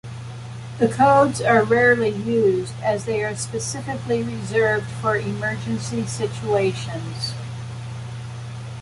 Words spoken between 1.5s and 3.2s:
rarely used as